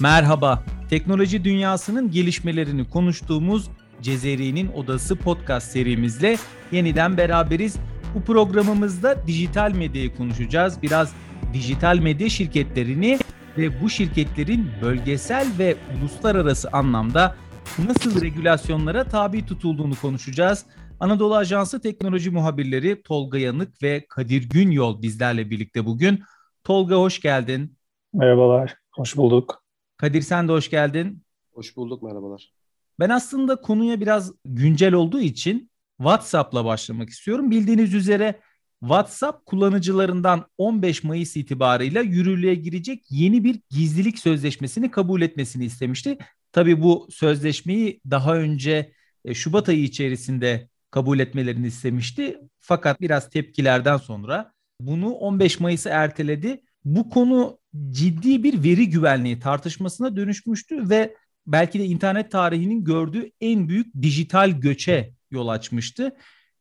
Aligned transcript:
Merhaba, 0.00 0.62
teknoloji 0.90 1.44
dünyasının 1.44 2.10
gelişmelerini 2.10 2.90
konuştuğumuz 2.90 3.70
Cezeri'nin 4.00 4.72
Odası 4.72 5.16
podcast 5.16 5.72
serimizle 5.72 6.36
yeniden 6.72 7.16
beraberiz. 7.16 7.76
Bu 8.14 8.22
programımızda 8.22 9.26
dijital 9.26 9.72
medyayı 9.72 10.16
konuşacağız. 10.16 10.82
Biraz 10.82 11.14
dijital 11.52 11.98
medya 11.98 12.28
şirketlerini 12.28 13.18
ve 13.58 13.82
bu 13.82 13.90
şirketlerin 13.90 14.70
bölgesel 14.82 15.46
ve 15.58 15.76
uluslararası 15.98 16.68
anlamda 16.72 17.36
nasıl 17.78 18.20
regülasyonlara 18.20 19.04
tabi 19.04 19.46
tutulduğunu 19.46 19.94
konuşacağız. 19.94 20.66
Anadolu 21.00 21.36
Ajansı 21.36 21.80
teknoloji 21.80 22.30
muhabirleri 22.30 23.02
Tolga 23.02 23.38
Yanık 23.38 23.82
ve 23.82 24.06
Kadir 24.08 24.48
Günyol 24.50 25.02
bizlerle 25.02 25.50
birlikte 25.50 25.86
bugün. 25.86 26.22
Tolga 26.64 26.96
hoş 26.96 27.20
geldin. 27.20 27.76
Merhabalar, 28.12 28.74
hoş 28.96 29.16
bulduk. 29.16 29.67
Kadir 29.98 30.22
sen 30.22 30.48
de 30.48 30.52
hoş 30.52 30.70
geldin. 30.70 31.22
Hoş 31.50 31.76
bulduk, 31.76 32.02
merhabalar. 32.02 32.52
Ben 32.98 33.08
aslında 33.08 33.60
konuya 33.60 34.00
biraz 34.00 34.32
güncel 34.44 34.92
olduğu 34.92 35.20
için 35.20 35.70
WhatsApp'la 35.96 36.64
başlamak 36.64 37.08
istiyorum. 37.08 37.50
Bildiğiniz 37.50 37.94
üzere 37.94 38.40
WhatsApp 38.80 39.46
kullanıcılarından 39.46 40.46
15 40.58 41.04
Mayıs 41.04 41.36
itibarıyla 41.36 42.02
yürürlüğe 42.02 42.54
girecek 42.54 43.04
yeni 43.10 43.44
bir 43.44 43.60
gizlilik 43.70 44.18
sözleşmesini 44.18 44.90
kabul 44.90 45.22
etmesini 45.22 45.64
istemişti. 45.64 46.18
Tabii 46.52 46.82
bu 46.82 47.08
sözleşmeyi 47.10 48.00
daha 48.10 48.36
önce 48.36 48.92
e, 49.24 49.34
Şubat 49.34 49.68
ayı 49.68 49.82
içerisinde 49.82 50.68
kabul 50.90 51.18
etmelerini 51.18 51.66
istemişti. 51.66 52.38
Fakat 52.58 53.00
biraz 53.00 53.30
tepkilerden 53.30 53.96
sonra 53.96 54.52
bunu 54.80 55.10
15 55.10 55.60
Mayıs'a 55.60 55.90
erteledi. 55.90 56.62
Bu 56.84 57.10
konu 57.10 57.57
ciddi 57.90 58.42
bir 58.42 58.64
veri 58.64 58.90
güvenliği 58.90 59.40
tartışmasına 59.40 60.16
dönüşmüştü 60.16 60.90
ve 60.90 61.16
belki 61.46 61.78
de 61.78 61.84
internet 61.84 62.32
tarihinin 62.32 62.84
gördüğü 62.84 63.30
en 63.40 63.68
büyük 63.68 64.02
dijital 64.02 64.50
göçe 64.50 65.14
yol 65.30 65.48
açmıştı. 65.48 66.16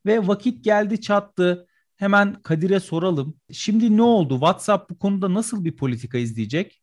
Ve 0.06 0.28
vakit 0.28 0.64
geldi 0.64 1.02
çattı. 1.02 1.68
Hemen 1.96 2.42
Kadir'e 2.42 2.80
soralım. 2.80 3.38
Şimdi 3.52 3.98
ne 3.98 4.02
oldu? 4.02 4.34
WhatsApp 4.34 4.90
bu 4.90 5.00
konuda 5.00 5.34
nasıl 5.34 5.64
bir 5.64 5.76
politika 5.76 6.18
izleyecek? 6.18 6.82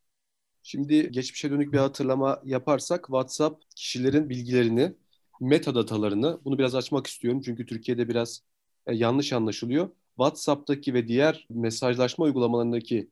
Şimdi 0.63 1.11
geçmişe 1.11 1.51
dönük 1.51 1.73
bir 1.73 1.79
hatırlama 1.79 2.41
yaparsak 2.45 3.05
WhatsApp 3.05 3.63
kişilerin 3.77 4.31
bilgilerini, 4.31 4.93
metadatalarını 5.41 6.41
bunu 6.45 6.59
biraz 6.59 6.75
açmak 6.75 7.07
istiyorum. 7.07 7.41
Çünkü 7.45 7.67
Türkiye'de 7.67 8.09
biraz 8.09 8.43
e, 8.87 8.95
yanlış 8.95 9.33
anlaşılıyor. 9.33 9.91
WhatsApp'taki 10.17 10.95
ve 10.95 11.09
diğer 11.09 11.47
mesajlaşma 11.51 12.25
uygulamalarındaki 12.25 13.11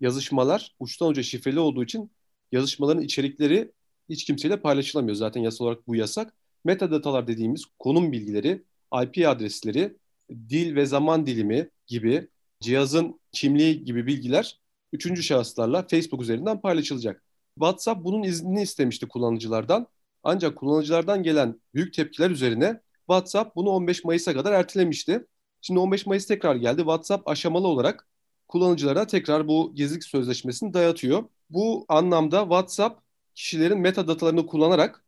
yazışmalar 0.00 0.74
uçtan 0.78 1.08
uca 1.08 1.22
şifreli 1.22 1.60
olduğu 1.60 1.84
için 1.84 2.10
yazışmaların 2.52 3.02
içerikleri 3.02 3.72
hiç 4.08 4.24
kimseyle 4.24 4.60
paylaşılamıyor. 4.60 5.14
Zaten 5.14 5.40
yasal 5.40 5.64
olarak 5.64 5.86
bu 5.86 5.96
yasak. 5.96 6.34
Metadatalar 6.64 7.26
dediğimiz 7.26 7.64
konum 7.78 8.12
bilgileri, 8.12 8.62
IP 9.02 9.28
adresleri, 9.28 9.96
dil 10.30 10.74
ve 10.74 10.86
zaman 10.86 11.26
dilimi 11.26 11.70
gibi 11.86 12.28
cihazın 12.60 13.20
kimliği 13.32 13.84
gibi 13.84 14.06
bilgiler 14.06 14.60
üçüncü 14.92 15.22
şahıslarla 15.22 15.86
Facebook 15.88 16.22
üzerinden 16.22 16.60
paylaşılacak. 16.60 17.22
WhatsApp 17.54 18.04
bunun 18.04 18.22
iznini 18.22 18.62
istemişti 18.62 19.08
kullanıcılardan. 19.08 19.86
Ancak 20.22 20.56
kullanıcılardan 20.56 21.22
gelen 21.22 21.60
büyük 21.74 21.94
tepkiler 21.94 22.30
üzerine 22.30 22.80
WhatsApp 22.98 23.56
bunu 23.56 23.70
15 23.70 24.04
Mayıs'a 24.04 24.34
kadar 24.34 24.52
ertelemişti. 24.52 25.26
Şimdi 25.60 25.80
15 25.80 26.06
Mayıs 26.06 26.26
tekrar 26.26 26.56
geldi. 26.56 26.78
WhatsApp 26.78 27.28
aşamalı 27.28 27.68
olarak 27.68 28.06
kullanıcılara 28.54 29.06
tekrar 29.06 29.48
bu 29.48 29.72
gizlilik 29.74 30.04
sözleşmesini 30.04 30.74
dayatıyor. 30.74 31.24
Bu 31.50 31.84
anlamda 31.88 32.40
WhatsApp 32.40 33.00
kişilerin 33.34 33.78
metadatalarını 33.78 34.46
kullanarak 34.46 35.04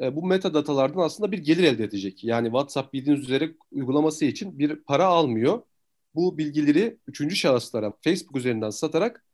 e, 0.00 0.16
bu 0.16 0.26
metadatalardan 0.26 1.00
aslında 1.00 1.32
bir 1.32 1.38
gelir 1.38 1.64
elde 1.64 1.84
edecek. 1.84 2.24
Yani 2.24 2.46
WhatsApp 2.46 2.92
bildiğiniz 2.92 3.24
üzere 3.24 3.54
uygulaması 3.70 4.24
için 4.24 4.58
bir 4.58 4.76
para 4.76 5.06
almıyor. 5.06 5.62
Bu 6.14 6.38
bilgileri 6.38 6.98
üçüncü 7.06 7.36
şahıslara 7.36 7.92
Facebook 8.04 8.36
üzerinden 8.36 8.70
satarak 8.70 9.24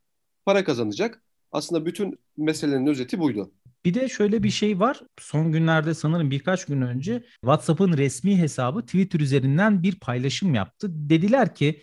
para 0.45 0.65
kazanacak. 0.65 1.23
Aslında 1.53 1.87
bütün 1.87 2.19
meselenin 2.37 2.87
özeti 2.87 3.19
buydu. 3.19 3.53
Bir 3.85 3.95
de 3.95 4.09
şöyle 4.09 4.43
bir 4.43 4.51
şey 4.51 4.81
var. 4.81 5.03
Son 5.19 5.53
günlerde 5.53 5.95
sanırım 5.95 6.31
birkaç 6.31 6.65
gün 6.65 6.81
önce 6.81 7.25
WhatsApp'ın 7.41 7.93
resmi 7.93 8.39
hesabı 8.39 8.81
Twitter 8.81 9.21
üzerinden 9.21 9.83
bir 9.83 9.95
paylaşım 9.95 10.55
yaptı. 10.55 10.89
Dediler 10.91 11.55
ki 11.55 11.83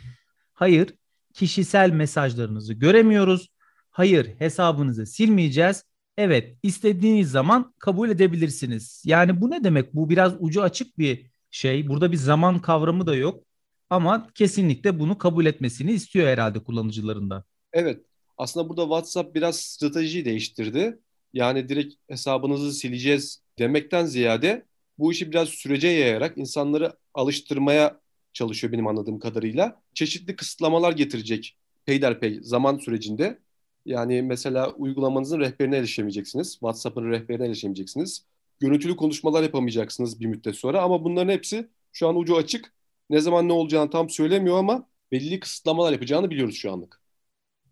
hayır 0.54 0.94
kişisel 1.38 1.92
mesajlarınızı 1.92 2.74
göremiyoruz. 2.74 3.50
Hayır 3.92 4.36
hesabınızı 4.40 5.06
silmeyeceğiz. 5.06 5.84
Evet 6.18 6.58
istediğiniz 6.64 7.32
zaman 7.32 7.74
kabul 7.80 8.10
edebilirsiniz. 8.10 9.04
Yani 9.06 9.42
bu 9.42 9.52
ne 9.52 9.64
demek? 9.64 9.96
Bu 9.96 10.10
biraz 10.10 10.34
ucu 10.40 10.62
açık 10.62 10.98
bir 11.00 11.26
şey. 11.52 11.88
Burada 11.88 12.12
bir 12.12 12.18
zaman 12.18 12.60
kavramı 12.60 13.08
da 13.08 13.16
yok. 13.16 13.44
Ama 13.90 14.28
kesinlikle 14.36 15.00
bunu 15.00 15.18
kabul 15.18 15.46
etmesini 15.46 15.92
istiyor 15.92 16.28
herhalde 16.28 16.64
kullanıcılarında. 16.64 17.44
Evet. 17.74 18.02
Aslında 18.38 18.70
burada 18.70 18.84
WhatsApp 18.84 19.36
biraz 19.36 19.56
strateji 19.60 20.26
değiştirdi. 20.26 21.00
Yani 21.34 21.70
direkt 21.70 21.94
hesabınızı 22.08 22.74
sileceğiz 22.74 23.42
demekten 23.60 24.06
ziyade 24.06 24.66
bu 24.98 25.12
işi 25.12 25.32
biraz 25.32 25.50
sürece 25.50 25.88
yayarak 25.88 26.38
insanları 26.38 26.94
alıştırmaya 27.14 28.00
çalışıyor 28.38 28.74
benim 28.74 28.88
anladığım 28.88 29.20
kadarıyla. 29.20 29.82
Çeşitli 29.94 30.36
kısıtlamalar 30.36 30.92
getirecek 30.92 31.58
peyderpey 31.86 32.40
zaman 32.42 32.78
sürecinde. 32.78 33.40
Yani 33.86 34.22
mesela 34.22 34.72
uygulamanızın 34.72 35.40
rehberine 35.40 35.78
erişemeyeceksiniz. 35.78 36.52
WhatsApp'ın 36.52 37.12
rehberine 37.12 37.46
erişemeyeceksiniz. 37.46 38.26
Görüntülü 38.60 38.96
konuşmalar 38.96 39.44
yapamayacaksınız 39.44 40.20
bir 40.20 40.26
müddet 40.26 40.56
sonra 40.56 40.82
ama 40.82 41.04
bunların 41.04 41.32
hepsi 41.34 41.68
şu 41.92 42.08
an 42.08 42.16
ucu 42.16 42.36
açık. 42.38 42.74
Ne 43.10 43.22
zaman 43.22 43.48
ne 43.48 43.54
olacağını 43.54 43.90
tam 43.90 44.10
söylemiyor 44.10 44.58
ama 44.58 44.88
belli 45.12 45.40
kısıtlamalar 45.40 45.92
yapacağını 45.92 46.30
biliyoruz 46.30 46.56
şu 46.56 46.72
anlık. 46.72 47.02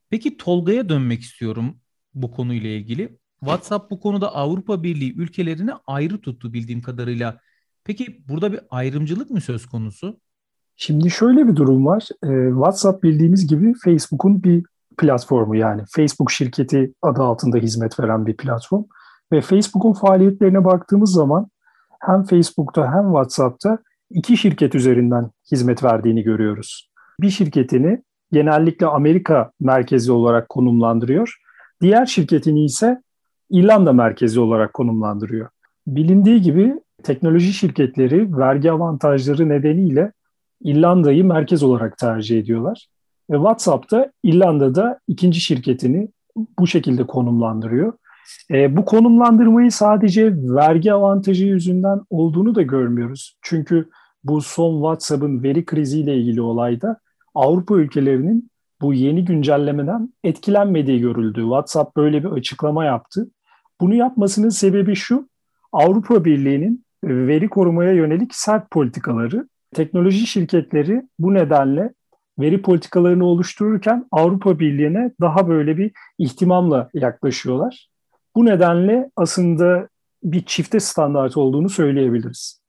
Peki 0.09 0.37
Tolga'ya 0.37 0.89
dönmek 0.89 1.21
istiyorum 1.21 1.79
bu 2.13 2.31
konuyla 2.31 2.69
ilgili. 2.69 3.17
WhatsApp 3.39 3.91
bu 3.91 3.99
konuda 3.99 4.35
Avrupa 4.35 4.83
Birliği 4.83 5.13
ülkelerini 5.15 5.71
ayrı 5.87 6.21
tuttu 6.21 6.53
bildiğim 6.53 6.81
kadarıyla. 6.81 7.41
Peki 7.83 8.27
burada 8.27 8.53
bir 8.53 8.59
ayrımcılık 8.69 9.29
mı 9.29 9.41
söz 9.41 9.65
konusu? 9.65 10.19
Şimdi 10.75 11.09
şöyle 11.09 11.47
bir 11.47 11.55
durum 11.55 11.85
var. 11.85 12.07
Ee, 12.23 12.49
WhatsApp 12.49 13.03
bildiğimiz 13.03 13.47
gibi 13.47 13.73
Facebook'un 13.83 14.43
bir 14.43 14.63
platformu 14.97 15.55
yani 15.55 15.81
Facebook 15.89 16.31
şirketi 16.31 16.93
adı 17.01 17.21
altında 17.21 17.57
hizmet 17.57 17.99
veren 17.99 18.25
bir 18.25 18.37
platform. 18.37 18.83
Ve 19.31 19.41
Facebook'un 19.41 19.93
faaliyetlerine 19.93 20.65
baktığımız 20.65 21.11
zaman 21.11 21.47
hem 21.99 22.23
Facebook'ta 22.23 22.93
hem 22.93 23.03
WhatsApp'ta 23.03 23.77
iki 24.11 24.37
şirket 24.37 24.75
üzerinden 24.75 25.31
hizmet 25.51 25.83
verdiğini 25.83 26.23
görüyoruz. 26.23 26.89
Bir 27.21 27.29
şirketini 27.29 28.03
genellikle 28.31 28.85
Amerika 28.85 29.51
merkezi 29.59 30.11
olarak 30.11 30.49
konumlandırıyor. 30.49 31.35
Diğer 31.81 32.05
şirketini 32.05 32.65
ise 32.65 33.01
İrlanda 33.49 33.93
merkezi 33.93 34.39
olarak 34.39 34.73
konumlandırıyor. 34.73 35.49
Bilindiği 35.87 36.41
gibi 36.41 36.75
teknoloji 37.03 37.53
şirketleri 37.53 38.37
vergi 38.37 38.71
avantajları 38.71 39.49
nedeniyle 39.49 40.11
İrlanda'yı 40.63 41.25
merkez 41.25 41.63
olarak 41.63 41.97
tercih 41.97 42.39
ediyorlar. 42.39 42.87
Ve 43.29 43.35
WhatsApp 43.35 43.91
da 43.91 44.11
İrlanda'da 44.23 44.99
ikinci 45.07 45.39
şirketini 45.39 46.09
bu 46.59 46.67
şekilde 46.67 47.07
konumlandırıyor. 47.07 47.93
E, 48.51 48.77
bu 48.77 48.85
konumlandırmayı 48.85 49.71
sadece 49.71 50.33
vergi 50.35 50.93
avantajı 50.93 51.45
yüzünden 51.45 52.01
olduğunu 52.09 52.55
da 52.55 52.61
görmüyoruz. 52.61 53.37
Çünkü 53.41 53.89
bu 54.23 54.41
son 54.41 54.75
WhatsApp'ın 54.75 55.43
veri 55.43 55.65
kriziyle 55.65 56.17
ilgili 56.17 56.41
olayda 56.41 56.99
Avrupa 57.35 57.75
ülkelerinin 57.75 58.49
bu 58.81 58.93
yeni 58.93 59.25
güncellemeden 59.25 60.13
etkilenmediği 60.23 61.01
görüldü. 61.01 61.41
WhatsApp 61.41 61.97
böyle 61.97 62.23
bir 62.23 62.29
açıklama 62.29 62.85
yaptı. 62.85 63.29
Bunu 63.81 63.95
yapmasının 63.95 64.49
sebebi 64.49 64.95
şu, 64.95 65.29
Avrupa 65.71 66.25
Birliği'nin 66.25 66.85
veri 67.03 67.49
korumaya 67.49 67.91
yönelik 67.91 68.35
sert 68.35 68.71
politikaları. 68.71 69.47
Teknoloji 69.75 70.27
şirketleri 70.27 71.01
bu 71.19 71.33
nedenle 71.33 71.93
veri 72.39 72.61
politikalarını 72.61 73.25
oluştururken 73.25 74.07
Avrupa 74.11 74.59
Birliği'ne 74.59 75.11
daha 75.21 75.47
böyle 75.47 75.77
bir 75.77 75.91
ihtimamla 76.17 76.89
yaklaşıyorlar. 76.93 77.89
Bu 78.35 78.45
nedenle 78.45 79.11
aslında 79.15 79.89
bir 80.23 80.45
çifte 80.45 80.79
standart 80.79 81.37
olduğunu 81.37 81.69
söyleyebiliriz. 81.69 82.61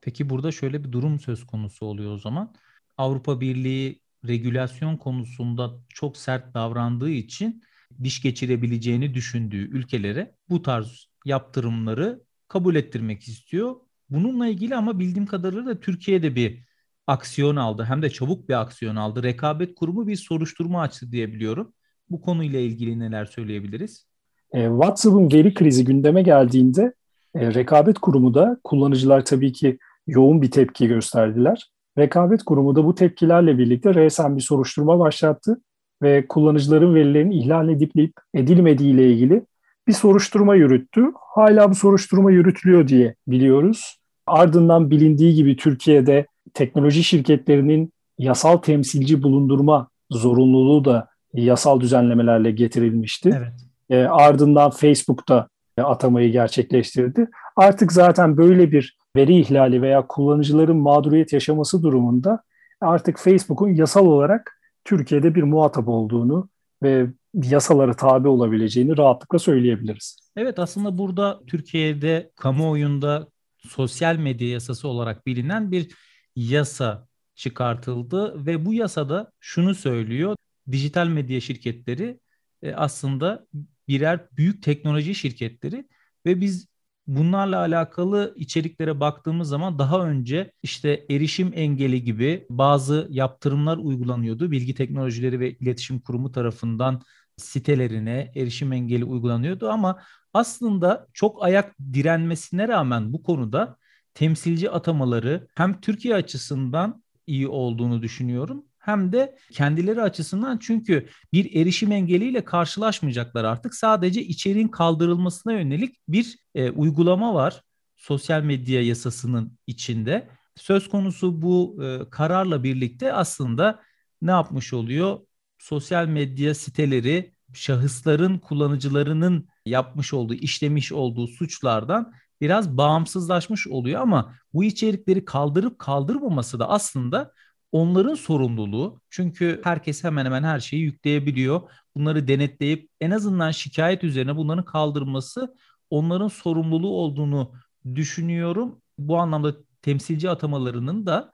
Peki 0.00 0.30
burada 0.30 0.52
şöyle 0.52 0.84
bir 0.84 0.92
durum 0.92 1.20
söz 1.20 1.46
konusu 1.46 1.86
oluyor 1.86 2.12
o 2.12 2.18
zaman. 2.18 2.54
Avrupa 2.98 3.40
Birliği 3.40 4.00
regülasyon 4.26 4.96
konusunda 4.96 5.70
çok 5.88 6.16
sert 6.16 6.54
davrandığı 6.54 7.10
için 7.10 7.62
diş 8.04 8.22
geçirebileceğini 8.22 9.14
düşündüğü 9.14 9.70
ülkelere 9.70 10.34
bu 10.48 10.62
tarz 10.62 11.08
yaptırımları 11.24 12.20
kabul 12.48 12.74
ettirmek 12.74 13.22
istiyor. 13.22 13.76
Bununla 14.10 14.46
ilgili 14.46 14.76
ama 14.76 14.98
bildiğim 14.98 15.26
kadarıyla 15.26 15.66
da 15.66 15.80
Türkiye'de 15.80 16.34
bir 16.34 16.64
aksiyon 17.06 17.56
aldı. 17.56 17.84
Hem 17.84 18.02
de 18.02 18.10
çabuk 18.10 18.48
bir 18.48 18.60
aksiyon 18.60 18.96
aldı. 18.96 19.22
Rekabet 19.22 19.74
Kurumu 19.74 20.06
bir 20.06 20.16
soruşturma 20.16 20.80
açtı 20.80 21.12
diye 21.12 21.32
biliyorum. 21.32 21.72
Bu 22.10 22.20
konuyla 22.20 22.60
ilgili 22.60 22.98
neler 22.98 23.24
söyleyebiliriz? 23.24 24.06
E, 24.52 24.64
WhatsApp'ın 24.66 25.32
veri 25.32 25.54
krizi 25.54 25.84
gündeme 25.84 26.22
geldiğinde 26.22 26.94
e, 27.34 27.54
rekabet 27.54 27.98
kurumu 27.98 28.34
da 28.34 28.60
kullanıcılar 28.64 29.24
tabii 29.24 29.52
ki 29.52 29.78
yoğun 30.06 30.42
bir 30.42 30.50
tepki 30.50 30.88
gösterdiler. 30.88 31.70
Rekabet 31.98 32.42
kurumu 32.42 32.76
da 32.76 32.84
bu 32.84 32.94
tepkilerle 32.94 33.58
birlikte 33.58 33.94
resen 33.94 34.36
bir 34.36 34.42
soruşturma 34.42 34.98
başlattı 34.98 35.60
ve 36.02 36.26
kullanıcıların 36.28 36.94
verilerinin 36.94 37.30
ihlal 37.30 37.68
edilip 37.68 38.12
edilmediği 38.34 38.94
ile 38.94 39.12
ilgili 39.12 39.46
bir 39.86 39.92
soruşturma 39.92 40.54
yürüttü. 40.54 41.04
Hala 41.34 41.70
bu 41.70 41.74
soruşturma 41.74 42.30
yürütülüyor 42.30 42.88
diye 42.88 43.14
biliyoruz. 43.26 43.97
Ardından 44.28 44.90
bilindiği 44.90 45.34
gibi 45.34 45.56
Türkiye'de 45.56 46.26
teknoloji 46.54 47.04
şirketlerinin 47.04 47.92
yasal 48.18 48.56
temsilci 48.56 49.22
bulundurma 49.22 49.88
zorunluluğu 50.10 50.84
da 50.84 51.08
yasal 51.34 51.80
düzenlemelerle 51.80 52.50
getirilmişti. 52.50 53.30
Evet. 53.38 53.52
E, 53.90 54.06
ardından 54.06 54.70
Facebook'ta 54.70 55.48
atamayı 55.78 56.32
gerçekleştirdi. 56.32 57.28
Artık 57.56 57.92
zaten 57.92 58.36
böyle 58.36 58.72
bir 58.72 58.98
veri 59.16 59.40
ihlali 59.40 59.82
veya 59.82 60.06
kullanıcıların 60.06 60.76
mağduriyet 60.76 61.32
yaşaması 61.32 61.82
durumunda 61.82 62.42
artık 62.80 63.18
Facebook'un 63.18 63.68
yasal 63.68 64.06
olarak 64.06 64.60
Türkiye'de 64.84 65.34
bir 65.34 65.42
muhatap 65.42 65.88
olduğunu 65.88 66.48
ve 66.82 67.06
yasalara 67.34 67.94
tabi 67.94 68.28
olabileceğini 68.28 68.98
rahatlıkla 68.98 69.38
söyleyebiliriz. 69.38 70.16
Evet 70.36 70.58
aslında 70.58 70.98
burada 70.98 71.40
Türkiye'de 71.46 72.30
kamuoyunda 72.36 73.26
sosyal 73.68 74.16
medya 74.16 74.48
yasası 74.48 74.88
olarak 74.88 75.26
bilinen 75.26 75.72
bir 75.72 75.94
yasa 76.36 77.08
çıkartıldı 77.34 78.46
ve 78.46 78.64
bu 78.64 78.74
yasada 78.74 79.32
şunu 79.40 79.74
söylüyor. 79.74 80.36
Dijital 80.72 81.06
medya 81.08 81.40
şirketleri 81.40 82.20
e, 82.62 82.74
aslında 82.74 83.46
birer 83.88 84.28
büyük 84.32 84.62
teknoloji 84.62 85.14
şirketleri 85.14 85.88
ve 86.26 86.40
biz 86.40 86.68
bunlarla 87.06 87.58
alakalı 87.58 88.34
içeriklere 88.36 89.00
baktığımız 89.00 89.48
zaman 89.48 89.78
daha 89.78 90.08
önce 90.08 90.52
işte 90.62 91.06
erişim 91.10 91.52
engeli 91.54 92.04
gibi 92.04 92.46
bazı 92.50 93.08
yaptırımlar 93.10 93.76
uygulanıyordu. 93.78 94.50
Bilgi 94.50 94.74
Teknolojileri 94.74 95.40
ve 95.40 95.52
İletişim 95.52 96.00
Kurumu 96.00 96.32
tarafından 96.32 97.02
sitelerine 97.36 98.32
erişim 98.36 98.72
engeli 98.72 99.04
uygulanıyordu 99.04 99.70
ama 99.70 100.02
aslında 100.34 101.06
çok 101.12 101.44
ayak 101.44 101.74
direnmesine 101.92 102.68
rağmen 102.68 103.12
bu 103.12 103.22
konuda 103.22 103.76
temsilci 104.14 104.70
atamaları 104.70 105.48
hem 105.54 105.80
Türkiye 105.80 106.14
açısından 106.14 107.02
iyi 107.26 107.48
olduğunu 107.48 108.02
düşünüyorum 108.02 108.64
hem 108.78 109.12
de 109.12 109.38
kendileri 109.52 110.02
açısından 110.02 110.58
çünkü 110.58 111.08
bir 111.32 111.54
erişim 111.54 111.92
engeliyle 111.92 112.44
karşılaşmayacaklar 112.44 113.44
artık. 113.44 113.74
Sadece 113.74 114.22
içeriğin 114.22 114.68
kaldırılmasına 114.68 115.52
yönelik 115.52 115.96
bir 116.08 116.38
e, 116.54 116.70
uygulama 116.70 117.34
var 117.34 117.62
sosyal 117.96 118.42
medya 118.42 118.82
yasasının 118.82 119.58
içinde. 119.66 120.28
Söz 120.56 120.88
konusu 120.88 121.42
bu 121.42 121.78
e, 121.84 122.10
kararla 122.10 122.62
birlikte 122.62 123.12
aslında 123.12 123.82
ne 124.22 124.30
yapmış 124.30 124.72
oluyor? 124.72 125.20
Sosyal 125.58 126.06
medya 126.06 126.54
siteleri 126.54 127.34
şahısların 127.52 128.38
kullanıcılarının 128.38 129.48
yapmış 129.66 130.14
olduğu, 130.14 130.34
işlemiş 130.34 130.92
olduğu 130.92 131.26
suçlardan 131.26 132.12
biraz 132.40 132.76
bağımsızlaşmış 132.76 133.66
oluyor 133.66 134.00
ama 134.00 134.34
bu 134.54 134.64
içerikleri 134.64 135.24
kaldırıp 135.24 135.78
kaldırmaması 135.78 136.58
da 136.58 136.68
aslında 136.68 137.32
onların 137.72 138.14
sorumluluğu. 138.14 139.00
Çünkü 139.10 139.60
herkes 139.64 140.04
hemen 140.04 140.24
hemen 140.24 140.42
her 140.42 140.60
şeyi 140.60 140.82
yükleyebiliyor. 140.82 141.60
Bunları 141.94 142.28
denetleyip 142.28 142.90
en 143.00 143.10
azından 143.10 143.50
şikayet 143.50 144.04
üzerine 144.04 144.36
bunların 144.36 144.64
kaldırılması 144.64 145.54
onların 145.90 146.28
sorumluluğu 146.28 146.94
olduğunu 146.96 147.52
düşünüyorum. 147.94 148.82
Bu 148.98 149.18
anlamda 149.18 149.54
temsilci 149.82 150.30
atamalarının 150.30 151.06
da 151.06 151.32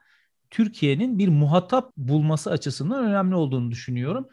Türkiye'nin 0.50 1.19
bir 1.19 1.28
muhatap 1.28 1.96
bulması 1.96 2.50
açısından 2.50 3.05
önemli 3.05 3.34
olduğunu 3.34 3.70
düşünüyorum. 3.70 4.28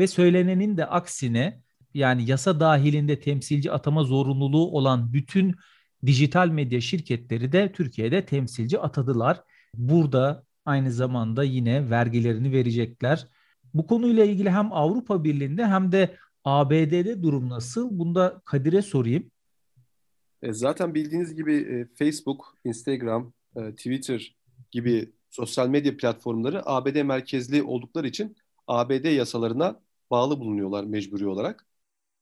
Ve 0.00 0.06
söylenenin 0.06 0.76
de 0.76 0.86
aksine 0.86 1.60
yani 1.94 2.30
yasa 2.30 2.60
dahilinde 2.60 3.20
temsilci 3.20 3.72
atama 3.72 4.04
zorunluluğu 4.04 4.70
olan 4.70 5.12
bütün 5.12 5.54
dijital 6.06 6.48
medya 6.48 6.80
şirketleri 6.80 7.52
de 7.52 7.72
Türkiye'de 7.72 8.26
temsilci 8.26 8.78
atadılar. 8.78 9.42
Burada 9.74 10.44
aynı 10.64 10.92
zamanda 10.92 11.44
yine 11.44 11.90
vergilerini 11.90 12.52
verecekler. 12.52 13.28
Bu 13.74 13.86
konuyla 13.86 14.24
ilgili 14.24 14.50
hem 14.50 14.72
Avrupa 14.72 15.24
Birliği'nde 15.24 15.66
hem 15.66 15.92
de 15.92 16.16
ABD'de 16.44 17.22
durum 17.22 17.48
nasıl? 17.48 17.98
Bunda 17.98 18.42
Kadir'e 18.44 18.82
sorayım. 18.82 19.30
E, 20.42 20.52
zaten 20.52 20.94
bildiğiniz 20.94 21.34
gibi 21.34 21.54
e, 21.54 21.86
Facebook, 21.94 22.56
Instagram, 22.64 23.32
e, 23.56 23.70
Twitter 23.70 24.36
gibi 24.70 25.12
sosyal 25.30 25.68
medya 25.68 25.96
platformları 25.96 26.68
ABD 26.68 27.02
merkezli 27.02 27.62
oldukları 27.62 28.06
için 28.06 28.36
ABD 28.66 29.04
yasalarına 29.04 29.80
bağlı 30.10 30.40
bulunuyorlar 30.40 30.84
mecburi 30.84 31.26
olarak. 31.28 31.66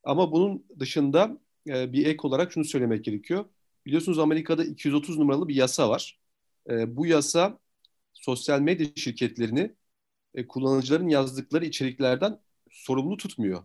Ama 0.05 0.32
bunun 0.32 0.67
dışında 0.81 1.38
bir 1.67 2.06
ek 2.06 2.19
olarak 2.23 2.52
şunu 2.52 2.64
söylemek 2.64 3.05
gerekiyor. 3.05 3.44
Biliyorsunuz 3.87 4.19
Amerika'da 4.19 4.64
230 4.64 5.19
numaralı 5.19 5.49
bir 5.49 5.55
yasa 5.55 5.90
var. 5.90 6.20
Bu 6.69 7.06
yasa 7.06 7.58
sosyal 8.14 8.61
medya 8.61 8.87
şirketlerini 8.96 9.73
e, 10.35 10.46
kullanıcıların 10.49 11.08
yazdıkları 11.08 11.64
içeriklerden 11.67 12.40
sorumlu 12.70 13.17
tutmuyor. 13.17 13.64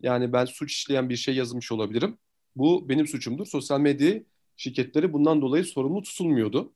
Yani 0.00 0.32
ben 0.32 0.44
suç 0.44 0.72
işleyen 0.72 1.08
bir 1.10 1.16
şey 1.16 1.36
yazmış 1.36 1.72
olabilirim. 1.72 2.18
Bu 2.56 2.88
benim 2.88 3.06
suçumdur. 3.06 3.46
Sosyal 3.46 3.80
medya 3.80 4.22
şirketleri 4.56 5.12
bundan 5.12 5.42
dolayı 5.42 5.64
sorumlu 5.64 6.02
tutulmuyordu. 6.02 6.72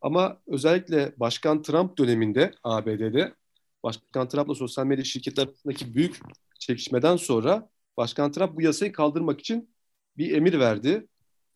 Ama 0.00 0.42
özellikle 0.46 1.14
Başkan 1.20 1.62
Trump 1.62 1.98
döneminde 1.98 2.54
ABD'de 2.64 3.34
Başkan 3.82 4.28
Trump'la 4.28 4.54
sosyal 4.54 4.86
medya 4.86 5.04
şirketleri 5.04 5.48
arasındaki 5.48 5.94
büyük 5.94 6.20
çekişmeden 6.58 7.16
sonra 7.16 7.70
Başkan 7.96 8.32
Trump 8.32 8.56
bu 8.56 8.62
yasayı 8.62 8.92
kaldırmak 8.92 9.40
için 9.40 9.70
bir 10.16 10.36
emir 10.36 10.58
verdi. 10.58 11.06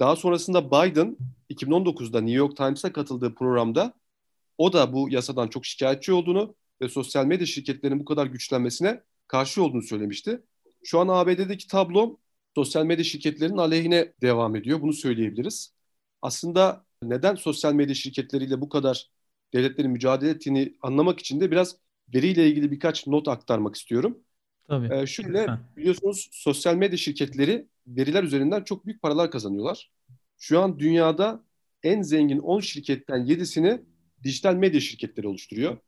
Daha 0.00 0.16
sonrasında 0.16 0.66
Biden 0.66 1.16
2019'da 1.50 2.20
New 2.20 2.36
York 2.36 2.56
Times'a 2.56 2.92
katıldığı 2.92 3.34
programda 3.34 3.94
o 4.58 4.72
da 4.72 4.92
bu 4.92 5.10
yasadan 5.10 5.48
çok 5.48 5.66
şikayetçi 5.66 6.12
olduğunu 6.12 6.54
ve 6.82 6.88
sosyal 6.88 7.26
medya 7.26 7.46
şirketlerinin 7.46 8.00
bu 8.00 8.04
kadar 8.04 8.26
güçlenmesine 8.26 9.02
karşı 9.28 9.62
olduğunu 9.62 9.82
söylemişti. 9.82 10.42
Şu 10.84 11.00
an 11.00 11.08
ABD'deki 11.08 11.68
tablo 11.68 12.16
sosyal 12.54 12.84
medya 12.84 13.04
şirketlerinin 13.04 13.58
aleyhine 13.58 14.12
devam 14.22 14.56
ediyor. 14.56 14.80
Bunu 14.82 14.92
söyleyebiliriz. 14.92 15.74
Aslında 16.22 16.84
neden 17.02 17.34
sosyal 17.34 17.72
medya 17.72 17.94
şirketleriyle 17.94 18.60
bu 18.60 18.68
kadar 18.68 19.10
devletlerin 19.54 19.90
mücadele 19.90 20.30
ettiğini 20.30 20.76
anlamak 20.82 21.20
için 21.20 21.40
de 21.40 21.50
biraz 21.50 21.76
veriyle 22.14 22.48
ilgili 22.48 22.70
birkaç 22.70 23.06
not 23.06 23.28
aktarmak 23.28 23.74
istiyorum. 23.74 24.18
Tabii. 24.68 24.94
Ee, 24.94 25.06
şöyle 25.06 25.46
biliyorsunuz 25.76 26.28
sosyal 26.32 26.74
medya 26.74 26.98
şirketleri 26.98 27.66
veriler 27.86 28.22
üzerinden 28.22 28.64
çok 28.64 28.86
büyük 28.86 29.02
paralar 29.02 29.30
kazanıyorlar. 29.30 29.90
Şu 30.38 30.60
an 30.60 30.78
dünyada 30.78 31.42
en 31.82 32.02
zengin 32.02 32.38
10 32.38 32.60
şirketten 32.60 33.26
7'sini 33.26 33.80
dijital 34.22 34.54
medya 34.54 34.80
şirketleri 34.80 35.28
oluşturuyor. 35.28 35.78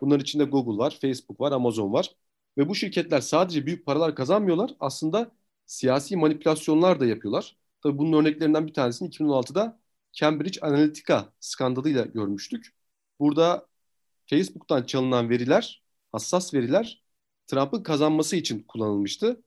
Bunların 0.00 0.22
içinde 0.22 0.44
Google 0.44 0.78
var, 0.78 0.98
Facebook 1.00 1.40
var, 1.40 1.52
Amazon 1.52 1.92
var. 1.92 2.10
Ve 2.58 2.68
bu 2.68 2.74
şirketler 2.74 3.20
sadece 3.20 3.66
büyük 3.66 3.86
paralar 3.86 4.14
kazanmıyorlar. 4.14 4.74
Aslında 4.80 5.32
siyasi 5.66 6.16
manipülasyonlar 6.16 7.00
da 7.00 7.06
yapıyorlar. 7.06 7.56
Tabii 7.82 7.98
bunun 7.98 8.20
örneklerinden 8.20 8.66
bir 8.66 8.72
tanesini 8.74 9.08
2016'da 9.08 9.80
Cambridge 10.12 10.60
Analytica 10.60 11.32
skandalıyla 11.40 12.04
görmüştük. 12.04 12.74
Burada 13.20 13.66
Facebook'tan 14.26 14.82
çalınan 14.82 15.30
veriler, 15.30 15.82
hassas 16.12 16.54
veriler 16.54 17.02
Trump'ın 17.46 17.82
kazanması 17.82 18.36
için 18.36 18.62
kullanılmıştı. 18.62 19.42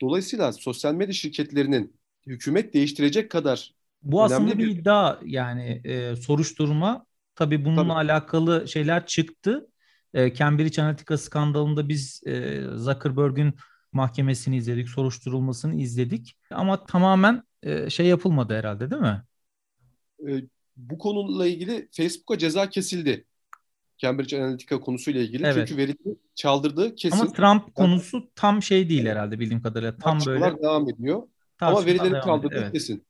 Dolayısıyla 0.00 0.52
sosyal 0.52 0.94
medya 0.94 1.12
şirketlerinin 1.12 1.96
hükümet 2.26 2.74
değiştirecek 2.74 3.30
kadar 3.30 3.74
bu 4.02 4.22
aslında 4.22 4.58
bir 4.58 4.68
iddia 4.68 5.18
yani 5.24 5.80
e, 5.84 6.16
soruşturma 6.16 7.06
Tabii 7.36 7.64
bununla 7.64 7.82
Tabii. 7.82 7.92
alakalı 7.92 8.68
şeyler 8.68 9.06
çıktı. 9.06 9.68
E, 10.14 10.34
Cambridge 10.34 10.82
Analytica 10.82 11.18
skandalında 11.18 11.88
biz 11.88 12.22
e, 12.26 12.62
Zuckerberg'ün 12.74 13.54
mahkemesini 13.92 14.56
izledik, 14.56 14.88
soruşturulmasını 14.88 15.74
izledik. 15.74 16.36
Ama 16.50 16.84
tamamen 16.84 17.42
e, 17.62 17.90
şey 17.90 18.06
yapılmadı 18.06 18.54
herhalde 18.54 18.90
değil 18.90 19.02
mi? 19.02 19.22
E, 20.28 20.42
bu 20.76 20.98
konuyla 20.98 21.46
ilgili 21.46 21.88
Facebook'a 21.92 22.38
ceza 22.38 22.70
kesildi. 22.70 23.24
Cambridge 23.98 24.42
Analytica 24.42 24.80
konusuyla 24.80 25.22
ilgili. 25.22 25.46
Evet. 25.46 25.68
Çünkü 25.68 25.76
verileri 25.76 26.16
çaldırdığı 26.34 26.94
kesin. 26.94 27.18
Ama 27.18 27.32
Trump 27.32 27.74
konusu 27.74 28.30
tam 28.34 28.62
şey 28.62 28.88
değil 28.88 29.06
herhalde 29.06 29.40
bildiğim 29.40 29.62
kadarıyla. 29.62 29.96
Tam 29.96 30.18
böyle 30.26 30.58
devam 30.62 30.90
ediyor. 30.90 31.22
Ama 31.60 31.86
verileri 31.86 32.24
çaldırdığı 32.24 32.58
evet. 32.58 32.72
kesin. 32.72 33.06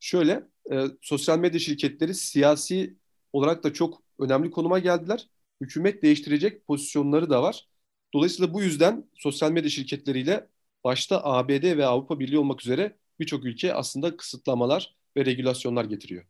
Şöyle, 0.00 0.42
e, 0.72 0.84
sosyal 1.00 1.38
medya 1.38 1.60
şirketleri 1.60 2.14
siyasi 2.14 2.96
olarak 3.32 3.64
da 3.64 3.72
çok 3.72 4.02
önemli 4.18 4.50
konuma 4.50 4.78
geldiler. 4.78 5.28
Hükümet 5.60 6.02
değiştirecek 6.02 6.66
pozisyonları 6.66 7.30
da 7.30 7.42
var. 7.42 7.68
Dolayısıyla 8.14 8.54
bu 8.54 8.62
yüzden 8.62 9.04
sosyal 9.14 9.50
medya 9.50 9.70
şirketleriyle 9.70 10.48
başta 10.84 11.24
ABD 11.24 11.76
ve 11.76 11.86
Avrupa 11.86 12.20
Birliği 12.20 12.38
olmak 12.38 12.62
üzere 12.62 12.96
birçok 13.20 13.44
ülke 13.44 13.74
aslında 13.74 14.16
kısıtlamalar 14.16 14.96
ve 15.16 15.24
regülasyonlar 15.24 15.84
getiriyor. 15.84 16.24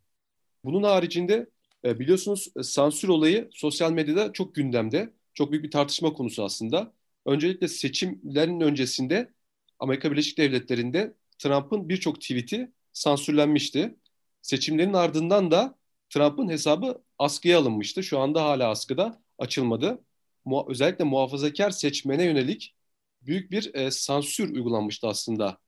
Bunun 0.65 0.83
haricinde 0.83 1.51
e, 1.85 1.99
biliyorsunuz 1.99 2.49
e, 2.59 2.63
sansür 2.63 3.09
olayı 3.09 3.49
sosyal 3.53 3.93
medyada 3.93 4.33
çok 4.33 4.55
gündemde. 4.55 5.13
Çok 5.35 5.53
büyük 5.53 5.65
bir 5.65 5.71
tartışma 5.71 6.13
konusu 6.13 6.45
aslında. 6.45 6.93
Öncelikle 7.27 7.69
seçimlerin 7.69 8.61
öncesinde 8.61 9.33
Amerika 9.79 10.13
Birleşik 10.13 10.39
Devletleri'nde 10.39 11.15
Trump'ın 11.39 11.89
birçok 11.89 12.21
tweet'i 12.21 12.73
sansürlenmişti. 12.93 13.95
Seçimlerin 14.43 14.93
ardından 14.93 15.51
da 15.51 15.79
Trump'ın 16.11 16.49
hesabı 16.49 17.03
askıya 17.19 17.59
alınmıştı. 17.59 18.03
Şu 18.03 18.19
anda 18.19 18.45
hala 18.45 18.71
askıda 18.71 19.23
açılmadı. 19.39 20.05
Mu- 20.45 20.67
özellikle 20.69 21.05
muhafazakar 21.05 21.71
seçmene 21.71 22.25
yönelik 22.25 22.75
büyük 23.23 23.51
bir 23.51 23.75
e, 23.75 23.91
sansür 23.91 24.55
uygulanmıştı 24.55 25.09
aslında 25.09 25.59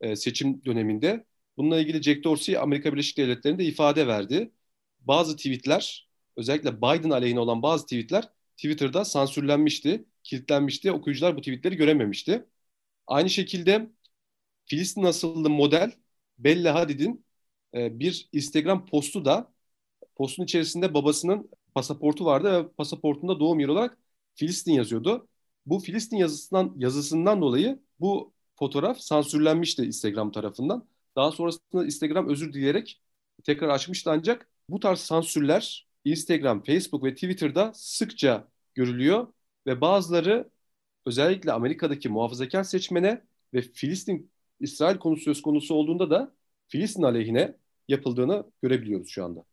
e, 0.00 0.16
seçim 0.16 0.64
döneminde. 0.64 1.24
Bununla 1.56 1.80
ilgili 1.80 2.02
Jack 2.02 2.24
Dorsey 2.24 2.58
Amerika 2.58 2.92
Birleşik 2.92 3.18
Devletleri'nde 3.18 3.64
ifade 3.64 4.06
verdi. 4.06 4.50
Bazı 5.04 5.36
tweetler 5.36 6.08
özellikle 6.36 6.78
Biden 6.78 7.10
aleyhine 7.10 7.40
olan 7.40 7.62
bazı 7.62 7.84
tweetler 7.84 8.28
Twitter'da 8.56 9.04
sansürlenmişti, 9.04 10.04
kilitlenmişti. 10.22 10.92
Okuyucular 10.92 11.36
bu 11.36 11.40
tweetleri 11.40 11.76
görememişti. 11.76 12.44
Aynı 13.06 13.30
şekilde 13.30 13.90
Filistin 14.66 15.02
asıllı 15.04 15.50
model 15.50 15.92
Bella 16.38 16.74
Hadid'in 16.74 17.24
e, 17.74 17.98
bir 18.00 18.28
Instagram 18.32 18.86
postu 18.86 19.24
da 19.24 19.52
postun 20.16 20.44
içerisinde 20.44 20.94
babasının 20.94 21.50
pasaportu 21.74 22.24
vardı 22.24 22.52
ve 22.52 22.68
pasaportunda 22.72 23.40
doğum 23.40 23.60
yeri 23.60 23.70
olarak 23.70 23.98
Filistin 24.34 24.72
yazıyordu. 24.72 25.28
Bu 25.66 25.78
Filistin 25.78 26.16
yazısından 26.16 26.74
yazısından 26.78 27.42
dolayı 27.42 27.80
bu 28.00 28.32
fotoğraf 28.56 28.98
sansürlenmişti 28.98 29.82
Instagram 29.84 30.32
tarafından. 30.32 30.88
Daha 31.16 31.32
sonrasında 31.32 31.84
Instagram 31.84 32.28
özür 32.28 32.52
dileyerek 32.52 33.02
tekrar 33.44 33.68
açmıştı 33.68 34.10
ancak 34.10 34.48
bu 34.68 34.80
tarz 34.80 34.98
sansürler 34.98 35.86
Instagram, 36.04 36.62
Facebook 36.62 37.04
ve 37.04 37.14
Twitter'da 37.14 37.72
sıkça 37.74 38.48
görülüyor 38.74 39.26
ve 39.66 39.80
bazıları 39.80 40.48
özellikle 41.06 41.52
Amerika'daki 41.52 42.08
muhafazakar 42.08 42.64
seçmene 42.64 43.22
ve 43.54 43.62
Filistin 43.62 44.30
İsrail 44.60 44.98
konusu 44.98 45.22
söz 45.22 45.42
konusu 45.42 45.74
olduğunda 45.74 46.10
da 46.10 46.32
Filistin 46.68 47.02
aleyhine 47.02 47.54
yapıldığını 47.88 48.44
görebiliyoruz 48.62 49.08
şu 49.08 49.24
anda. 49.24 49.44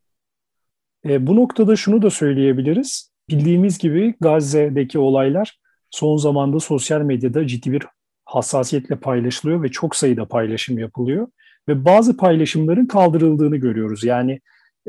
E, 1.06 1.28
bu 1.28 1.36
noktada 1.36 1.76
şunu 1.76 2.02
da 2.02 2.10
söyleyebiliriz. 2.10 3.12
Bildiğimiz 3.30 3.78
gibi 3.78 4.16
Gazze'deki 4.22 5.00
olaylar 5.00 5.60
son 5.90 6.18
zamanda 6.18 6.60
sosyal 6.60 7.02
medyada 7.02 7.48
ciddi 7.48 7.72
bir 7.72 7.84
hassasiyetle 8.26 8.96
paylaşılıyor 9.00 9.64
ve 9.64 9.72
çok 9.72 9.96
sayıda 9.96 10.26
paylaşım 10.26 10.80
yapılıyor. 10.80 11.28
Ve 11.68 11.86
bazı 11.86 12.18
paylaşımların 12.18 12.86
kaldırıldığını 12.86 13.58
görüyoruz. 13.58 14.04
Yani 14.04 14.40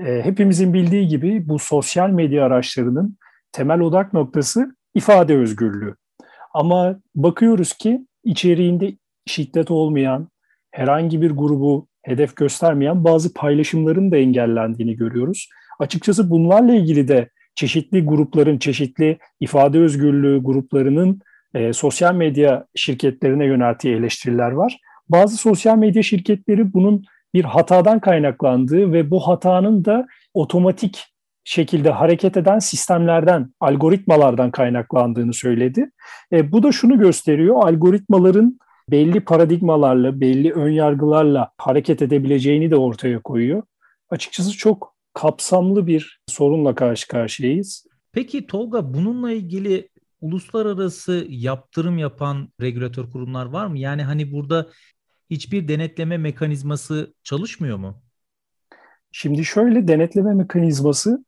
hepimizin 0.00 0.74
bildiği 0.74 1.08
gibi 1.08 1.48
bu 1.48 1.58
sosyal 1.58 2.10
medya 2.10 2.44
araçlarının 2.44 3.16
temel 3.52 3.80
odak 3.80 4.12
noktası 4.12 4.76
ifade 4.94 5.36
özgürlüğü. 5.36 5.94
Ama 6.54 7.00
bakıyoruz 7.14 7.72
ki 7.72 8.06
içeriğinde 8.24 8.92
şiddet 9.26 9.70
olmayan, 9.70 10.28
herhangi 10.70 11.22
bir 11.22 11.30
grubu 11.30 11.88
hedef 12.02 12.36
göstermeyen 12.36 13.04
bazı 13.04 13.34
paylaşımların 13.34 14.12
da 14.12 14.16
engellendiğini 14.16 14.96
görüyoruz. 14.96 15.48
Açıkçası 15.80 16.30
bunlarla 16.30 16.74
ilgili 16.74 17.08
de 17.08 17.28
çeşitli 17.54 18.04
grupların, 18.04 18.58
çeşitli 18.58 19.18
ifade 19.40 19.78
özgürlüğü 19.78 20.42
gruplarının 20.42 21.20
e, 21.54 21.72
sosyal 21.72 22.14
medya 22.14 22.66
şirketlerine 22.74 23.46
yönelttiği 23.46 23.96
eleştiriler 23.96 24.50
var. 24.50 24.78
Bazı 25.08 25.36
sosyal 25.36 25.78
medya 25.78 26.02
şirketleri 26.02 26.72
bunun 26.72 27.04
bir 27.34 27.44
hatadan 27.44 28.00
kaynaklandığı 28.00 28.92
ve 28.92 29.10
bu 29.10 29.20
hatanın 29.20 29.84
da 29.84 30.06
otomatik 30.34 31.04
şekilde 31.44 31.90
hareket 31.90 32.36
eden 32.36 32.58
sistemlerden, 32.58 33.54
algoritmalardan 33.60 34.50
kaynaklandığını 34.50 35.32
söyledi. 35.32 35.90
E, 36.32 36.52
bu 36.52 36.62
da 36.62 36.72
şunu 36.72 36.98
gösteriyor, 36.98 37.56
algoritmaların 37.56 38.58
belli 38.90 39.20
paradigmalarla, 39.20 40.20
belli 40.20 40.52
önyargılarla 40.52 41.50
hareket 41.58 42.02
edebileceğini 42.02 42.70
de 42.70 42.76
ortaya 42.76 43.22
koyuyor. 43.22 43.62
Açıkçası 44.10 44.52
çok 44.52 44.94
kapsamlı 45.14 45.86
bir 45.86 46.20
sorunla 46.28 46.74
karşı 46.74 47.08
karşıyayız. 47.08 47.86
Peki 48.12 48.46
Tolga 48.46 48.94
bununla 48.94 49.32
ilgili 49.32 49.88
uluslararası 50.20 51.26
yaptırım 51.28 51.98
yapan 51.98 52.48
regülatör 52.60 53.10
kurumlar 53.10 53.46
var 53.46 53.66
mı? 53.66 53.78
Yani 53.78 54.02
hani 54.02 54.32
burada 54.32 54.66
hiçbir 55.32 55.68
denetleme 55.68 56.18
mekanizması 56.18 57.14
çalışmıyor 57.24 57.78
mu? 57.78 58.02
Şimdi 59.12 59.44
şöyle 59.44 59.88
denetleme 59.88 60.34
mekanizması 60.34 61.24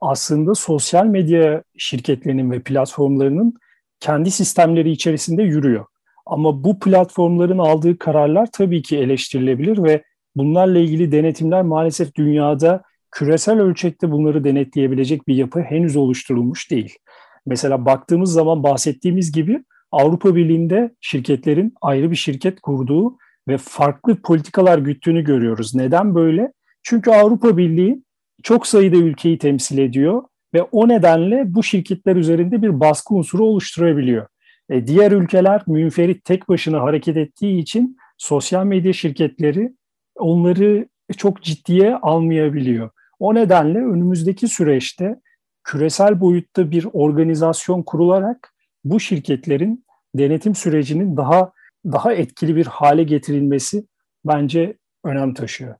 aslında 0.00 0.54
sosyal 0.54 1.06
medya 1.06 1.62
şirketlerinin 1.78 2.50
ve 2.50 2.62
platformlarının 2.62 3.54
kendi 4.00 4.30
sistemleri 4.30 4.90
içerisinde 4.90 5.42
yürüyor. 5.42 5.86
Ama 6.26 6.64
bu 6.64 6.78
platformların 6.78 7.58
aldığı 7.58 7.98
kararlar 7.98 8.48
tabii 8.52 8.82
ki 8.82 8.98
eleştirilebilir 8.98 9.82
ve 9.82 10.02
bunlarla 10.36 10.78
ilgili 10.78 11.12
denetimler 11.12 11.62
maalesef 11.62 12.14
dünyada 12.14 12.82
küresel 13.10 13.60
ölçekte 13.60 14.10
bunları 14.10 14.44
denetleyebilecek 14.44 15.28
bir 15.28 15.34
yapı 15.34 15.60
henüz 15.60 15.96
oluşturulmuş 15.96 16.70
değil. 16.70 16.98
Mesela 17.46 17.84
baktığımız 17.84 18.32
zaman 18.32 18.62
bahsettiğimiz 18.62 19.32
gibi 19.32 19.64
Avrupa 19.92 20.34
Birliği'nde 20.34 20.94
şirketlerin 21.00 21.74
ayrı 21.82 22.10
bir 22.10 22.16
şirket 22.16 22.60
kurduğu 22.60 23.18
ve 23.48 23.58
farklı 23.58 24.22
politikalar 24.22 24.78
güttüğünü 24.78 25.24
görüyoruz. 25.24 25.74
Neden 25.74 26.14
böyle? 26.14 26.52
Çünkü 26.82 27.10
Avrupa 27.10 27.56
Birliği 27.56 28.02
çok 28.42 28.66
sayıda 28.66 28.96
ülkeyi 28.96 29.38
temsil 29.38 29.78
ediyor 29.78 30.22
ve 30.54 30.62
o 30.62 30.88
nedenle 30.88 31.54
bu 31.54 31.62
şirketler 31.62 32.16
üzerinde 32.16 32.62
bir 32.62 32.80
baskı 32.80 33.14
unsuru 33.14 33.44
oluşturabiliyor. 33.44 34.26
E, 34.70 34.86
diğer 34.86 35.12
ülkeler 35.12 35.62
münferit 35.66 36.24
tek 36.24 36.48
başına 36.48 36.80
hareket 36.80 37.16
ettiği 37.16 37.58
için 37.58 37.96
sosyal 38.18 38.64
medya 38.64 38.92
şirketleri 38.92 39.72
onları 40.16 40.88
çok 41.16 41.42
ciddiye 41.42 41.96
almayabiliyor. 41.96 42.90
O 43.18 43.34
nedenle 43.34 43.78
önümüzdeki 43.78 44.48
süreçte 44.48 45.20
küresel 45.64 46.20
boyutta 46.20 46.70
bir 46.70 46.86
organizasyon 46.92 47.82
kurularak 47.82 48.54
bu 48.84 49.00
şirketlerin 49.00 49.84
denetim 50.14 50.54
sürecinin 50.54 51.16
daha 51.16 51.52
daha 51.92 52.12
etkili 52.12 52.56
bir 52.56 52.66
hale 52.66 53.02
getirilmesi 53.02 53.86
bence 54.24 54.78
önem 55.04 55.34
taşıyor. 55.34 55.74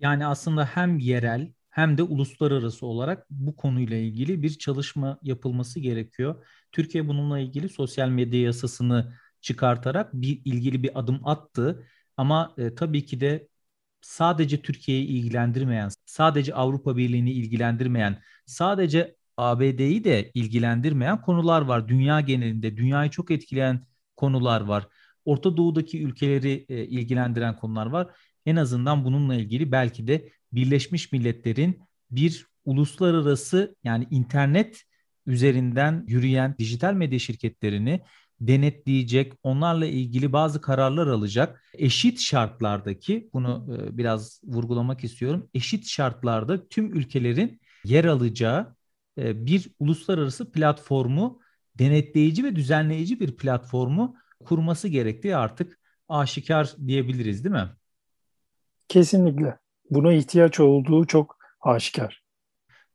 Yani 0.00 0.26
aslında 0.26 0.64
hem 0.64 0.98
yerel 0.98 1.52
hem 1.70 1.98
de 1.98 2.02
uluslararası 2.02 2.86
olarak 2.86 3.26
bu 3.30 3.56
konuyla 3.56 3.96
ilgili 3.96 4.42
bir 4.42 4.58
çalışma 4.58 5.18
yapılması 5.22 5.80
gerekiyor. 5.80 6.46
Türkiye 6.72 7.08
bununla 7.08 7.38
ilgili 7.38 7.68
sosyal 7.68 8.08
medya 8.08 8.40
yasasını 8.40 9.14
çıkartarak 9.40 10.14
bir 10.14 10.42
ilgili 10.44 10.82
bir 10.82 10.98
adım 11.00 11.20
attı. 11.28 11.86
Ama 12.16 12.54
e, 12.58 12.74
tabii 12.74 13.04
ki 13.04 13.20
de 13.20 13.48
sadece 14.00 14.62
Türkiye'yi 14.62 15.06
ilgilendirmeyen, 15.06 15.90
sadece 16.06 16.54
Avrupa 16.54 16.96
Birliği'ni 16.96 17.32
ilgilendirmeyen, 17.32 18.22
sadece 18.46 19.16
ABD'yi 19.36 20.04
de 20.04 20.30
ilgilendirmeyen 20.34 21.22
konular 21.22 21.62
var. 21.62 21.88
Dünya 21.88 22.20
genelinde, 22.20 22.76
dünyayı 22.76 23.10
çok 23.10 23.30
etkileyen 23.30 23.86
konular 24.16 24.60
var. 24.60 24.88
Orta 25.26 25.56
Doğu'daki 25.56 26.02
ülkeleri 26.02 26.66
e, 26.68 26.84
ilgilendiren 26.84 27.56
konular 27.56 27.86
var. 27.86 28.06
En 28.46 28.56
azından 28.56 29.04
bununla 29.04 29.34
ilgili 29.34 29.72
belki 29.72 30.06
de 30.06 30.28
Birleşmiş 30.52 31.12
Milletler'in 31.12 31.82
bir 32.10 32.46
uluslararası 32.64 33.76
yani 33.84 34.06
internet 34.10 34.82
üzerinden 35.26 36.04
yürüyen 36.08 36.54
dijital 36.58 36.94
medya 36.94 37.18
şirketlerini 37.18 38.00
denetleyecek, 38.40 39.32
onlarla 39.42 39.86
ilgili 39.86 40.32
bazı 40.32 40.60
kararlar 40.60 41.06
alacak. 41.06 41.64
Eşit 41.74 42.20
şartlardaki, 42.20 43.30
bunu 43.32 43.76
e, 43.76 43.98
biraz 43.98 44.40
vurgulamak 44.44 45.04
istiyorum. 45.04 45.48
Eşit 45.54 45.86
şartlarda 45.86 46.68
tüm 46.68 46.94
ülkelerin 46.94 47.60
yer 47.84 48.04
alacağı 48.04 48.76
e, 49.18 49.46
bir 49.46 49.70
uluslararası 49.78 50.52
platformu, 50.52 51.40
denetleyici 51.74 52.44
ve 52.44 52.56
düzenleyici 52.56 53.20
bir 53.20 53.36
platformu 53.36 54.16
kurması 54.44 54.88
gerektiği 54.88 55.36
artık 55.36 55.78
aşikar 56.08 56.74
diyebiliriz 56.86 57.44
değil 57.44 57.54
mi? 57.54 57.68
Kesinlikle. 58.88 59.58
Buna 59.90 60.12
ihtiyaç 60.12 60.60
olduğu 60.60 61.06
çok 61.06 61.38
aşikar. 61.60 62.22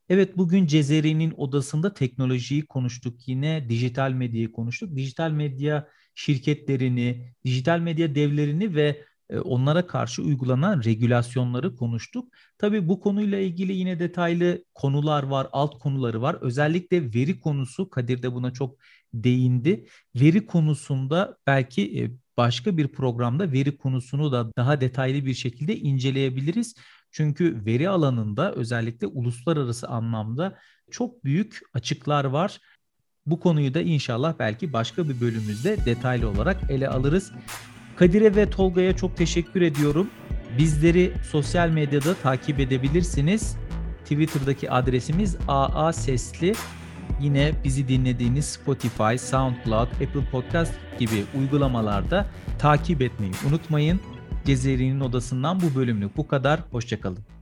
Evet 0.09 0.37
bugün 0.37 0.65
Cezeri'nin 0.65 1.33
odasında 1.37 1.93
teknolojiyi 1.93 2.65
konuştuk. 2.65 3.27
Yine 3.27 3.69
dijital 3.69 4.11
medyayı 4.11 4.51
konuştuk. 4.51 4.95
Dijital 4.95 5.31
medya 5.31 5.87
şirketlerini, 6.15 7.33
dijital 7.45 7.79
medya 7.79 8.15
devlerini 8.15 8.75
ve 8.75 9.05
onlara 9.39 9.87
karşı 9.87 10.21
uygulanan 10.21 10.83
regülasyonları 10.83 11.75
konuştuk. 11.75 12.33
Tabii 12.57 12.87
bu 12.87 12.99
konuyla 12.99 13.37
ilgili 13.37 13.73
yine 13.73 13.99
detaylı 13.99 14.63
konular 14.75 15.23
var, 15.23 15.47
alt 15.51 15.79
konuları 15.79 16.21
var. 16.21 16.37
Özellikle 16.41 17.13
veri 17.13 17.39
konusu 17.39 17.89
Kadir 17.89 18.23
de 18.23 18.33
buna 18.33 18.51
çok 18.51 18.77
değindi. 19.13 19.85
Veri 20.15 20.45
konusunda 20.45 21.37
belki 21.47 22.11
başka 22.37 22.77
bir 22.77 22.87
programda 22.87 23.51
veri 23.51 23.77
konusunu 23.77 24.31
da 24.31 24.51
daha 24.57 24.81
detaylı 24.81 25.25
bir 25.25 25.33
şekilde 25.33 25.77
inceleyebiliriz. 25.77 26.75
Çünkü 27.11 27.65
veri 27.65 27.89
alanında 27.89 28.53
özellikle 28.53 29.07
uluslararası 29.07 29.87
anlamda 29.87 30.57
çok 30.91 31.23
büyük 31.23 31.59
açıklar 31.73 32.25
var. 32.25 32.59
Bu 33.25 33.39
konuyu 33.39 33.73
da 33.73 33.81
inşallah 33.81 34.35
belki 34.39 34.73
başka 34.73 35.09
bir 35.09 35.21
bölümümüzde 35.21 35.85
detaylı 35.85 36.29
olarak 36.29 36.71
ele 36.71 36.89
alırız. 36.89 37.31
Kadir'e 37.95 38.35
ve 38.35 38.49
Tolga'ya 38.49 38.95
çok 38.95 39.17
teşekkür 39.17 39.61
ediyorum. 39.61 40.09
Bizleri 40.57 41.13
sosyal 41.31 41.69
medyada 41.69 42.13
takip 42.13 42.59
edebilirsiniz. 42.59 43.57
Twitter'daki 44.03 44.71
adresimiz 44.71 45.37
AA 45.47 45.93
Sesli. 45.93 46.53
Yine 47.21 47.51
bizi 47.63 47.87
dinlediğiniz 47.87 48.45
Spotify, 48.45 49.17
SoundCloud, 49.17 49.87
Apple 49.91 50.25
Podcast 50.31 50.73
gibi 50.99 51.23
uygulamalarda 51.39 52.25
takip 52.59 53.01
etmeyi 53.01 53.33
unutmayın. 53.49 53.99
Cezeri'nin 54.45 54.99
odasından 54.99 55.59
bu 55.61 55.75
bölümlük 55.75 56.17
bu 56.17 56.27
kadar. 56.27 56.59
Hoşçakalın. 56.71 57.40